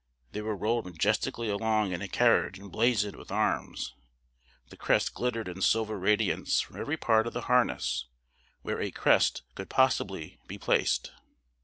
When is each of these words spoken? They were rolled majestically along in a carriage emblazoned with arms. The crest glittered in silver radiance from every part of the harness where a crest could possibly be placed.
They 0.31 0.41
were 0.41 0.55
rolled 0.57 0.87
majestically 0.87 1.47
along 1.47 1.91
in 1.91 2.01
a 2.01 2.07
carriage 2.07 2.57
emblazoned 2.57 3.15
with 3.15 3.31
arms. 3.31 3.93
The 4.69 4.75
crest 4.75 5.13
glittered 5.13 5.47
in 5.47 5.61
silver 5.61 5.99
radiance 5.99 6.59
from 6.59 6.77
every 6.81 6.97
part 6.97 7.27
of 7.27 7.33
the 7.33 7.41
harness 7.41 8.07
where 8.63 8.81
a 8.81 8.89
crest 8.89 9.43
could 9.53 9.69
possibly 9.69 10.39
be 10.47 10.57
placed. 10.57 11.11